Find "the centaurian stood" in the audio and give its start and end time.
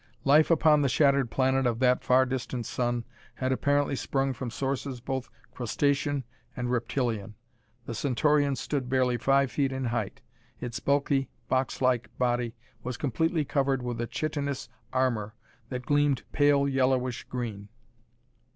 7.85-8.89